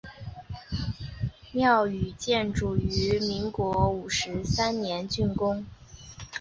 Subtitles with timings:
[1.51, 5.63] 庙宇建筑于民国五十三年竣工。